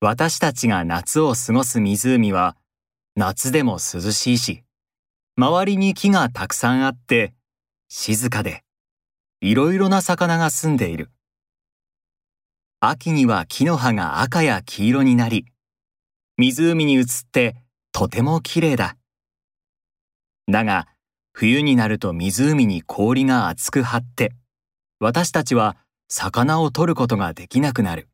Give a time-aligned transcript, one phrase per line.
[0.00, 2.56] 私たちが夏を過ごす湖は
[3.16, 4.62] 夏でも涼しいし、
[5.36, 7.34] 周りに木がたくさんあって
[7.88, 8.62] 静かで
[9.40, 11.10] いろいろな魚が住んでいる。
[12.78, 15.46] 秋には木の葉が赤や黄色になり、
[16.36, 17.56] 湖に映って
[17.90, 18.96] とても綺麗だ。
[20.46, 20.86] だが、
[21.32, 24.32] 冬になると湖に氷が厚く張って、
[25.00, 25.76] 私たちは
[26.08, 28.08] 魚を取ることができなくなる。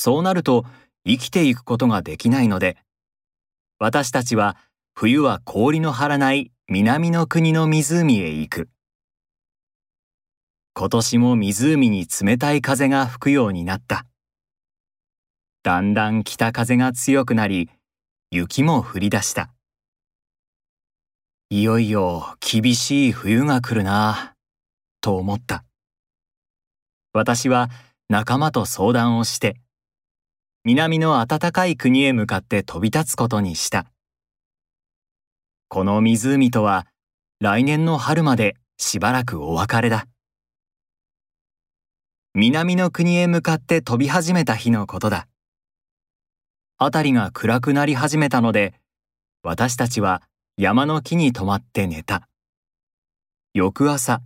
[0.00, 0.64] そうなると
[1.04, 2.76] 生きていくことができないので、
[3.80, 4.56] 私たちは
[4.94, 8.68] 冬は氷の張らない南の国の湖へ行く。
[10.76, 14.06] 今年も湖に冷たい風が吹くようになった。
[15.64, 17.68] だんだん北風が強くなり、
[18.30, 19.50] 雪も降り出した。
[21.50, 24.36] いよいよ厳しい冬が来るなぁ、
[25.00, 25.64] と思った。
[27.12, 27.68] 私は
[28.08, 29.56] 仲間と相談をして、
[30.68, 33.86] 南の暖かい国へ向かって飛び立つことにした。
[35.68, 36.86] この湖とは
[37.40, 40.06] 来年の春までしばらくお別れだ。
[42.34, 45.26] 南の国へ向かって飛び始めた日のことだ。
[46.76, 48.74] 辺りが暗くなり始めたので、
[49.42, 50.20] 私たちは
[50.58, 52.28] 山の木に泊まって寝た。
[53.54, 54.20] 翌朝、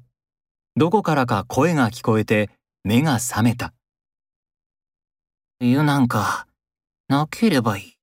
[0.75, 2.51] どこからか声が聞こえて
[2.83, 3.73] 目が覚めた。
[5.65, 6.49] 冬なんか、
[7.07, 7.95] なければいい。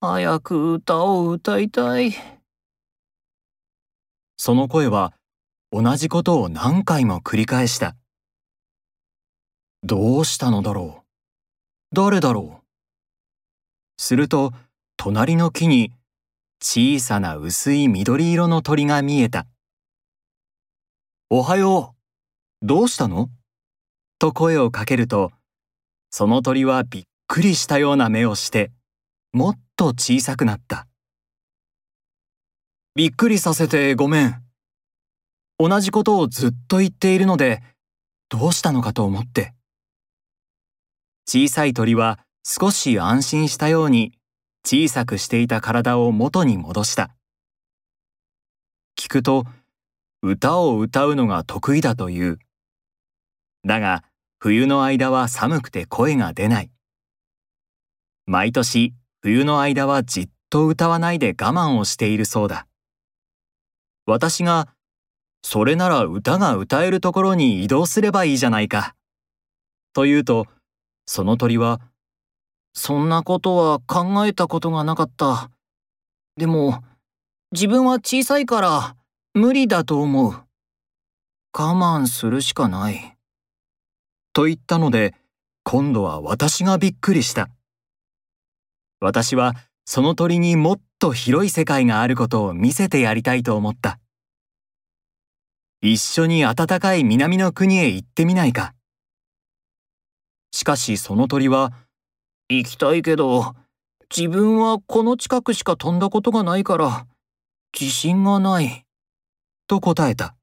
[0.00, 2.14] 早く歌を歌いたい。
[4.36, 5.12] その声は
[5.72, 7.96] 同じことを何回も繰り返した。
[9.82, 11.04] どうしたのだろう
[11.92, 12.64] 誰だろう
[14.00, 14.52] すると、
[14.96, 15.90] 隣の木に
[16.62, 19.48] 小さな薄い緑色の鳥が見えた。
[21.28, 21.96] おはよ
[22.62, 22.64] う。
[22.64, 23.30] どうしたの？
[24.20, 25.32] と声をかけると、
[26.18, 28.72] その鳥はびっくりしたような目をして、
[29.34, 30.86] もっと小さくなった。
[32.94, 34.42] びっくりさせてごめん。
[35.58, 37.62] 同じことをずっと言っているので、
[38.30, 39.52] どうしたのかと思って。
[41.28, 44.14] 小さい鳥は少し安心したように
[44.64, 47.10] 小さくしていた体を元に戻した。
[48.98, 49.44] 聞くと、
[50.22, 52.38] 歌を歌うのが得意だという。
[53.66, 54.02] だが、
[54.46, 56.70] 冬の間は寒くて声が出ない。
[58.26, 62.68] 毎年冬の間はじっと歌わないで我慢をしているそうだ。
[64.06, 64.68] 私が、
[65.42, 68.94] それなら歌が歌えるところに移動すればいいじゃないか。
[69.92, 70.46] と言うと、
[71.06, 71.80] その鳥は、
[72.72, 75.50] そんなことは考えたことがなかった。
[76.36, 76.84] でも、
[77.50, 78.96] 自分は小さいから
[79.34, 80.34] 無理だと思う。
[80.34, 80.44] 我
[81.52, 83.15] 慢するしかない。
[84.36, 85.14] と言ったので、
[85.64, 87.48] 今度は私がびっくりした。
[89.00, 89.54] 私は
[89.86, 93.98] その鳥にもっと広い世界があることを見せてやりたいと思った。
[95.80, 98.74] 一緒に暖かい南の国へ行ってみないか。
[100.52, 101.72] しかしその鳥は、
[102.50, 103.54] 行きたいけど、
[104.14, 107.06] 自分はこの近くしか飛んだことがないから、
[107.72, 108.84] 自信がない。
[109.66, 110.36] と答えた。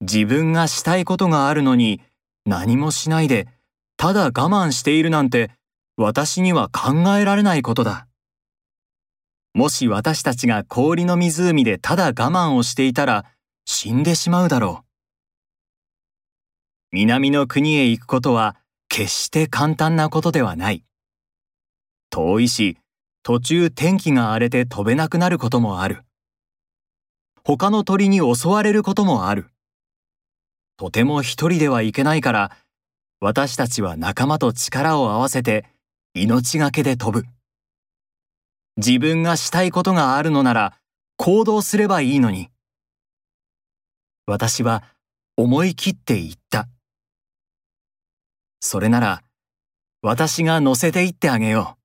[0.00, 2.00] 自分がしたいことがあるのに、
[2.48, 3.46] 何もしないで、
[3.98, 5.50] ただ我慢しているなんて、
[5.98, 8.08] 私には考えられないことだ。
[9.52, 13.26] もし私たちが氷の湖でただ我慢をしていたら、
[13.66, 14.86] 死んでしまうだろう。
[16.90, 18.56] 南の国へ行くことは、
[18.88, 20.84] 決して簡単なことではない。
[22.08, 22.78] 遠いし、
[23.22, 26.02] 途中天気が荒れて飛べなくなることもある。
[27.44, 29.50] 他の鳥に襲われることもある。
[30.78, 32.56] とても一人では行けないから、
[33.20, 35.66] 私たちは仲間と力を合わせて
[36.14, 37.26] 命がけで飛ぶ。
[38.76, 40.78] 自分がしたいことがあるのなら
[41.16, 42.48] 行動すればいいのに。
[44.24, 44.84] 私は
[45.36, 46.68] 思い切って言った。
[48.60, 49.22] それなら
[50.00, 51.77] 私が乗せて行ってあげよう。